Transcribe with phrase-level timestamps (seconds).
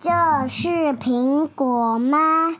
[0.00, 0.10] 这
[0.46, 2.56] 是苹果吗？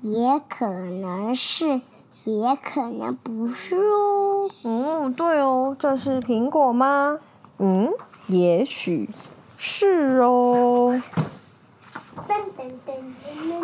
[0.00, 1.80] 也可能是，
[2.24, 4.50] 也可能不是哦。
[4.62, 7.18] 嗯，对哦，这是苹果吗？
[7.58, 7.90] 嗯，
[8.26, 9.08] 也许
[9.56, 11.00] 是哦。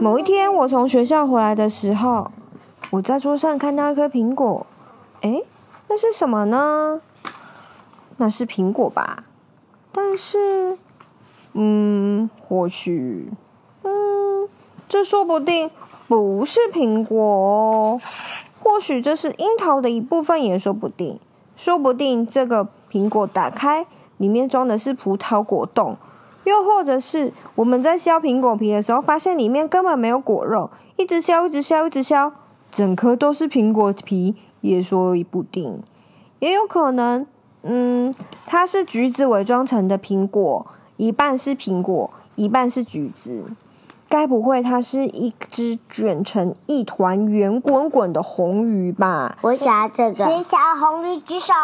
[0.00, 2.30] 某一天，我从学校回来的时候，
[2.90, 4.66] 我在桌上看到一颗苹果。
[5.20, 5.44] 诶，
[5.88, 7.02] 那是什么呢？
[8.16, 9.24] 那是苹果吧？
[9.92, 10.78] 但是，
[11.52, 13.30] 嗯，或许，
[13.82, 14.48] 嗯，
[14.88, 15.70] 这说不定
[16.06, 18.00] 不是苹果哦。
[18.62, 21.18] 或许这是樱桃的一部分，也说不定。
[21.56, 23.86] 说不定这个苹果打开，
[24.18, 25.96] 里面装的是葡萄果冻。
[26.44, 32.32] 又或者是我们在削苹果皮的时候，发现里面根本没有果肉，一直削，一直削，一直削，
[32.70, 35.82] 整颗都是苹果皮，也说不定。
[36.38, 37.26] 也有可能。
[37.62, 38.14] 嗯，
[38.46, 40.66] 它是橘子伪装成的苹果，
[41.00, 43.42] 一半是苹果，一半是橘子。
[44.06, 49.38] 该不会它是一只卷成一团圆滚滚的红鱼吧？
[49.40, 50.14] 我想要这个。
[50.14, 51.54] 谁想要红鱼举手？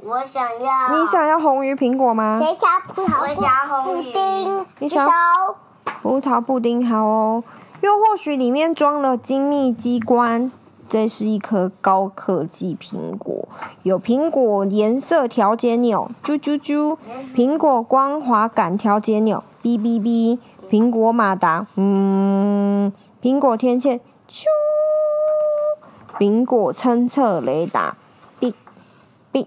[0.00, 0.98] 我想要。
[0.98, 2.40] 你想要红鱼苹果吗？
[2.42, 3.20] 谁想要葡萄？
[3.20, 4.66] 我想要红鱼布丁。
[4.80, 5.54] 你想要
[6.02, 6.84] 葡萄布丁？
[6.84, 7.44] 好哦。
[7.82, 10.50] 又或许里面装了精密机关。
[10.92, 13.48] 这是一颗高科技苹果，
[13.82, 16.98] 有苹果颜色调节钮，啾啾啾；
[17.34, 20.38] 苹果光滑感调节钮，哔哔哔；
[20.70, 24.44] 苹果马达，嗯；苹果天线，啾；
[26.18, 27.96] 苹果侦测雷达，
[28.38, 28.52] 哔
[29.32, 29.46] 哔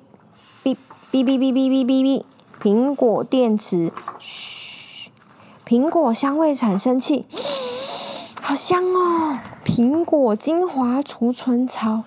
[0.64, 0.76] 哔
[1.12, 2.24] 哔哔哔哔哔哔；
[2.60, 5.12] 苹果电池，嘘；
[5.64, 7.28] 苹果香味产生器。
[8.42, 9.25] 好香哦！
[9.76, 12.04] 苹果精华储存槽，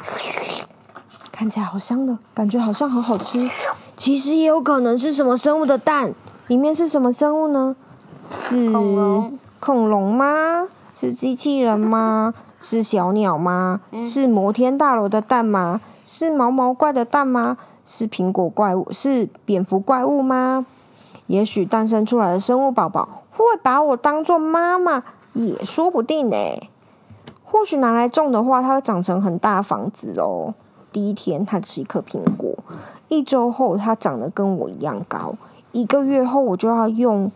[1.31, 3.47] 看起来好香的，感觉好像很好吃。
[3.95, 6.15] 其实也有可能是什么生物的蛋，
[6.47, 7.77] 里面是什么生物呢？
[8.39, 10.67] 是恐龙，恐龙吗？
[10.95, 12.33] 是机器人吗？
[12.59, 13.83] 是小鸟吗？
[14.03, 15.83] 是摩天大楼的蛋吗？
[16.07, 17.59] 是毛毛怪的蛋吗？
[17.85, 18.91] 是苹果怪物？
[18.91, 20.65] 是蝙蝠怪物吗？
[21.27, 25.05] 也许诞生出来的生物宝宝会把我当做妈妈。
[25.35, 26.37] 也说不定呢。
[27.51, 30.55] 或许拿来种的话，它会长成很大房子哦。
[30.93, 32.55] 第一天，它是一颗苹果；
[33.09, 35.35] 一周后，它长得跟我一样高；
[35.73, 37.31] 一个月后，我就要用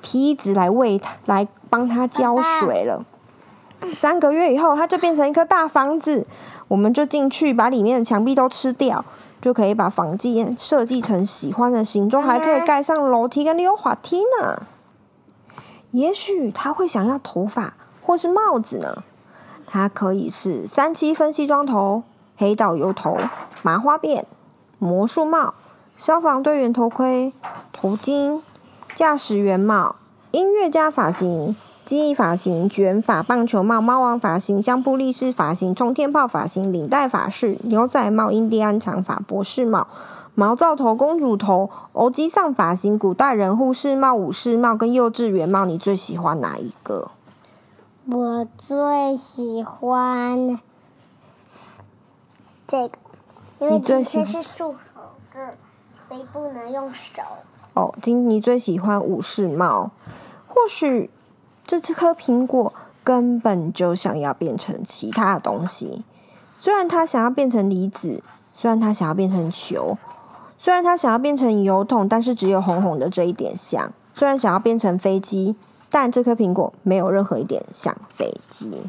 [0.00, 3.04] 梯子来喂它，来帮它浇水了。
[3.92, 6.26] 三个月以后，它就变成一颗大房子，
[6.68, 9.04] 我们就进去把里面的墙壁都吃掉，
[9.40, 14.62] 就可以把房间设计成喜欢的形状，还可以盖上楼梯跟溜滑梯呢。
[15.90, 19.02] 也许他会想要头发或是帽子呢？
[19.66, 22.02] 它可以是三七分西装头、
[22.36, 23.16] 黑导游头、
[23.62, 24.24] 麻花辫、
[24.78, 25.54] 魔术帽、
[25.96, 27.32] 消防队员头盔、
[27.72, 28.40] 头巾、
[28.94, 29.96] 驾驶员帽、
[30.32, 39.88] 音乐家发型、记忆发型、卷发、棒球帽、猫王发型、相扑力士发型、冲天炮发型、领带法式、牛仔帽、印第安长发、博士帽。
[40.36, 47.12] 毛躁头、公主头、欧吉桑发型、古代人护士帽、武士帽跟幼稚园帽，你最喜欢哪一个？
[48.06, 50.60] 我最喜欢
[52.66, 52.98] 这个，
[53.60, 54.42] 因为这是束
[54.72, 54.76] 手
[55.32, 55.38] 制，
[56.06, 57.22] 所以不能用手。
[57.72, 59.90] 哦，今你最喜欢武士帽？
[60.46, 61.08] 或许
[61.66, 62.72] 这只颗苹果
[63.02, 66.04] 根本就想要变成其他的东西，
[66.60, 68.22] 虽然它想要变成离子，
[68.54, 69.96] 虽然它想要变成球。
[70.58, 73.92] 虽然它想要变成油桶，但是只有红红的这一点像。
[74.14, 75.56] 虽然想要变成飞机，
[75.94, 78.82] 但这颗苹果没有任何一点像飞机，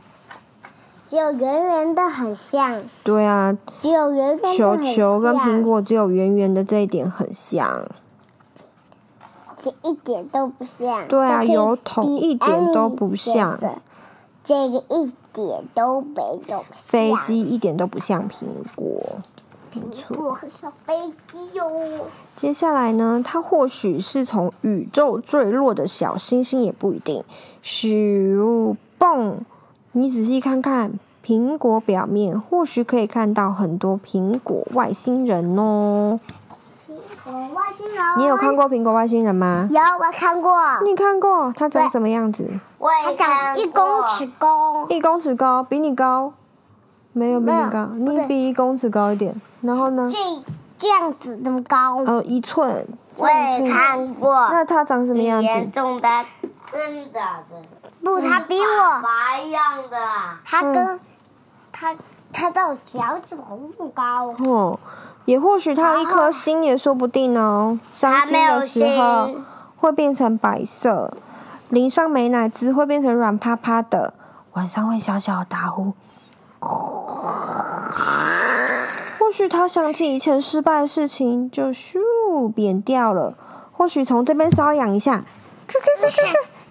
[1.07, 2.81] 只有圆圆的很像。
[3.03, 4.57] 对啊，只有圆圆。
[4.57, 7.87] 球球跟苹果只有圆圆的这一点很像，
[9.61, 11.07] 这一点都不像。
[11.07, 13.55] 对啊，油桶一点都不像，
[14.43, 16.73] 这个一点都没有像。
[16.73, 19.19] 飞机一点都不像苹果。
[19.81, 21.69] 苹果很像飞机哟。
[22.35, 27.23] 接下来呢，它或许是从宇宙坠落的小星星，也不一定。
[27.63, 29.35] 咻嘣！
[29.93, 30.93] 你仔细看看
[31.23, 36.19] 苹果表面，或许可以看到很多苹果外星人哦。
[36.87, 38.05] 苹果外星人。
[38.17, 39.67] 你有看过苹果外星人吗？
[39.71, 40.53] 有，我看过。
[40.83, 41.53] 你看过？
[41.55, 42.59] 它长什么样子？
[42.79, 44.85] 它长一公尺高。
[44.89, 46.33] 一公尺高，比你高？
[47.15, 49.33] 没有比你高，你比一公尺高一点。
[49.61, 50.07] 然后呢？
[50.11, 50.17] 这
[50.77, 52.03] 这样子那么高。
[52.05, 52.85] 哦，一寸。
[53.17, 54.33] 我也看过。
[54.51, 55.45] 那它长什么样子？
[55.47, 56.09] 严重的，
[56.71, 57.19] 真的。
[58.03, 59.97] 不，它比我白样的。
[60.45, 60.99] 它跟
[61.71, 61.95] 它。
[62.37, 64.77] 它到脚趾头那么高哦，
[65.23, 67.79] 也或许它有一颗心也说不定哦。
[67.93, 69.29] 伤心的时候
[69.77, 71.13] 会变成白色，
[71.69, 74.13] 淋上美乃滋会变成软趴趴的，
[74.51, 75.93] 晚上会小小的打呼。
[79.19, 81.97] 或许他想起以前失败的事情，就咻
[82.53, 83.33] 扁掉了。
[83.71, 85.25] 或许从这边搔痒一下，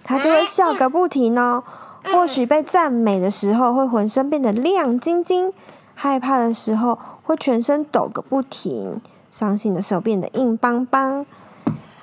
[0.03, 1.63] 他就会笑个不停哦。
[2.11, 5.53] 或许被赞美的时候会浑身变得亮晶晶，
[5.93, 9.01] 害怕的时候会全身抖个不停，
[9.31, 11.25] 伤心的时候变得硬邦邦，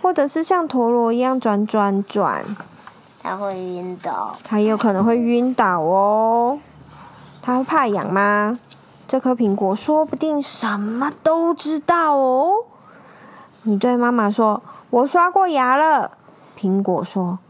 [0.00, 2.44] 或者是像陀螺一样转转转。
[3.22, 4.36] 他会晕倒。
[4.44, 6.58] 他也有可能会晕倒哦。
[7.42, 8.58] 他会怕痒吗？
[9.08, 12.64] 这颗苹果说不定什么都知道哦。
[13.64, 16.12] 你对妈妈说：“我刷过牙了。”
[16.58, 17.40] 苹果说。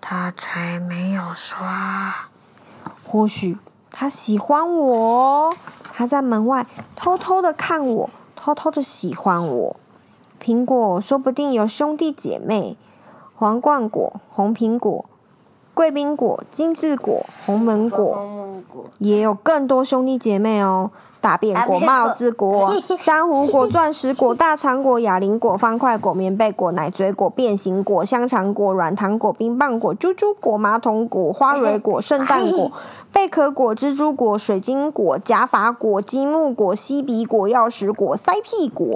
[0.00, 2.28] 他才没有刷。
[3.06, 3.56] 或许
[3.90, 5.54] 他喜欢我，
[5.94, 9.76] 他在门外偷偷的看我，偷偷的喜欢我。
[10.42, 12.76] 苹果说不定有兄弟姐妹：
[13.34, 15.06] 皇冠果、红苹果、
[15.74, 18.16] 贵宾果、金字果、红门果，
[18.98, 20.90] 也有更多兄弟姐妹哦。
[21.20, 32.70] 大便果、帽子果、 珊瑚果、钻石果、大肠果、哑铃果、方块果、棉被果、奶嘴果、变形果、香肠果、软糖果、冰棒果、猪猪果、马桶果、花蕊果、 圣诞果、
[33.10, 38.94] 贝壳果、蜘蛛果、水晶果、假发果、积木果、吸鼻果、钥匙果、塞屁果、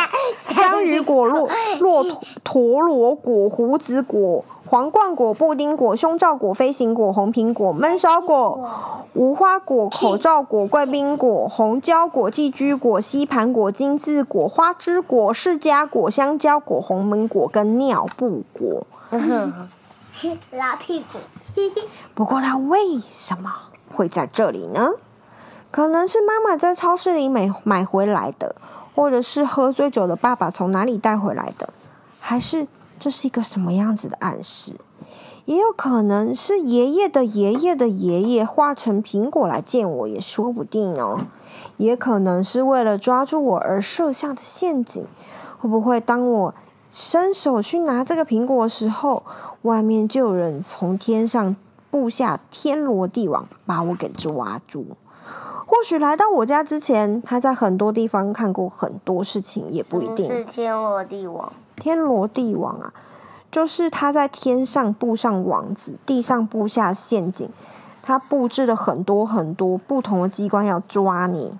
[0.56, 1.46] 章鱼果、骆
[1.80, 4.42] 骆驼陀螺果、胡子果。
[4.68, 8.68] 皇冠果、布丁果、胸罩果、飞行果、红苹果、闷烧果、
[9.14, 18.84] 无花果、口罩果、贵宾果、红椒果、寄居果、吸盘果、金字果、花枝果、释迦果、香蕉果、红门果跟尿布果。
[20.50, 21.18] 拉屁股。
[22.14, 23.52] 不过它为什么
[23.94, 24.90] 会在这里呢？
[25.70, 28.56] 可能是妈妈在超市里买买回来的，
[28.94, 31.68] 或者是喝醉酒的爸爸从哪里带回来的，
[32.20, 32.66] 还是？
[32.98, 34.72] 这是一个什么样子的暗示？
[35.44, 41.20] 也有可能是爷爷的爷爷的爷爷化成苹果来见我，也说不定哦。
[41.76, 45.06] 也可能是为了抓住我而设下的陷阱。
[45.58, 46.54] 会不会当我
[46.90, 49.22] 伸手去拿这个苹果的时候，
[49.62, 51.54] 外面就有人从天上
[51.90, 54.84] 布下天罗地网，把我给抓住？
[55.66, 60.26] 或许来到我家之前，他在很多地方看过很多事情，也不一定。
[60.26, 61.52] 是天罗地网。
[61.76, 62.92] 天罗地网啊，
[63.50, 67.48] 就是他在天上布上网子，地上布下陷阱，
[68.02, 71.52] 他布置了很多很多不同的机关要抓你。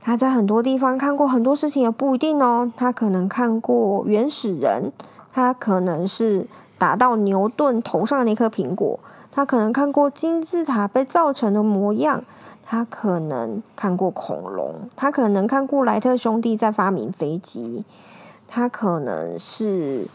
[0.00, 2.72] 他在很多地方看过很多事情，也不一定哦。
[2.76, 4.90] 他可能看过原始人，
[5.34, 6.46] 他可能是
[6.78, 8.98] 打到牛顿头上的那颗苹果，
[9.30, 12.24] 他可能看过金字塔被造成的模样，
[12.64, 17.84] 他可能看过恐龙，他可能看过莱特兄弟在发明飞机。
[18.48, 20.06] 他可能是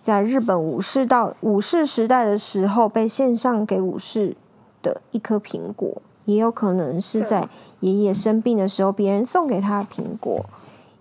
[0.00, 4.34] 在日本武士到武士时代的时候被献上给武士
[4.82, 7.48] 的一颗苹果，也有可能是在
[7.80, 10.46] 爷爷生病的时候别人送给他的苹果，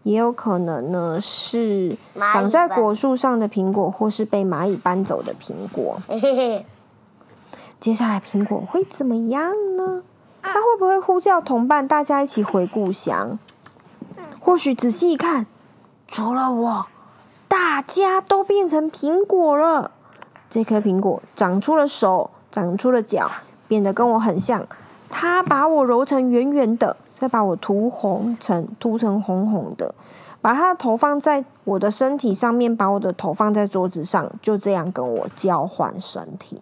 [0.04, 1.96] 也有可能呢是
[2.34, 5.98] 长在果树上的苹果，或是被蚂蚁搬走的苹果。
[7.80, 10.04] 接下来苹果会怎么样呢？
[10.42, 13.40] 他会不会呼叫同伴，大家一起回故乡？
[14.40, 15.48] 或许仔细一看。
[16.08, 16.86] 除了我，
[17.48, 19.92] 大家都变成苹果了。
[20.50, 23.30] 这颗苹果长出了手，长出了脚，
[23.68, 24.66] 变得跟我很像。
[25.10, 29.94] 它把我揉成圆圆的，再把我涂红成涂成红红的，
[30.42, 36.62] 把它的头放在我的身体上面，把我的头放在桌子上，就这样跟我交换身体。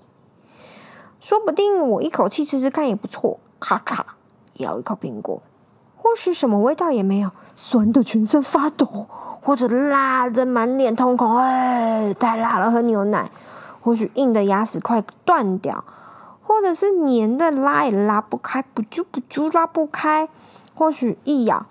[1.20, 3.40] 说不定我一口气吃吃看也不错。
[3.60, 4.00] 咔嚓，
[4.56, 5.42] 咬一口苹果，
[6.04, 9.08] 或许什么味道也没有，酸的全身发抖。
[9.46, 13.30] 或者辣的满脸通红，哎，太辣了，喝牛奶。
[13.82, 15.84] 或许硬的牙齿快断掉，
[16.42, 20.30] 或者是粘的拉也拉不开，不啾不啾拉不开。
[20.74, 21.66] 或许一咬，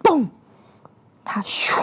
[0.00, 0.26] 嘣，
[1.24, 1.80] 它咻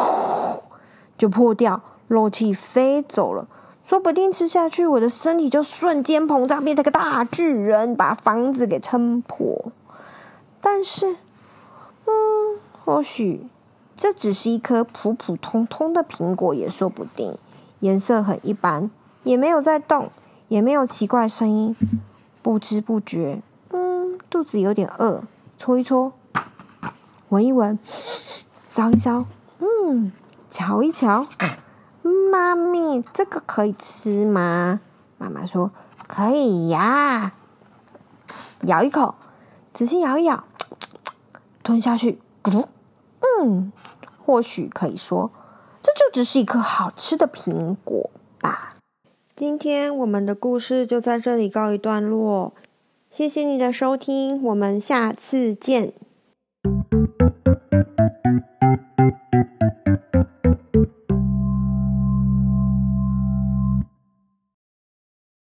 [1.18, 3.46] 就破掉，肉气飞走了。
[3.84, 9.74] 说不定吃下去，我的身体就瞬间膨胀，变成个大巨人，把房子给撑破。
[10.62, 11.18] 但是，
[12.06, 13.48] 嗯，或许。
[13.96, 17.38] 这只是一颗普普通通的苹果也说不定，
[17.82, 18.90] 颜色很一般，
[19.24, 20.10] 也没有在动，
[20.48, 21.76] 也没有奇怪声音。
[22.42, 25.24] 不知不觉，嗯，肚子有点饿，
[25.60, 26.12] 搓一搓，
[27.30, 27.78] 闻一闻，
[28.68, 29.26] 烧一烧，
[29.60, 30.12] 嗯，
[30.50, 31.28] 瞧一瞧。
[32.32, 34.82] 妈咪，这个可以吃吗？
[35.20, 35.70] 妈妈说
[36.08, 37.34] 可以呀。
[38.64, 39.14] 咬一口，
[39.72, 40.44] 仔细咬一咬，
[41.64, 42.66] 吞下去，咕，
[43.40, 43.72] 嗯。
[44.26, 45.32] 或许可以说，
[45.82, 48.78] 这就只是一颗好吃的苹果吧。
[49.36, 52.54] 今天我们的故事就在这里告一段落，
[53.10, 55.92] 谢谢你的收听，我们下次见。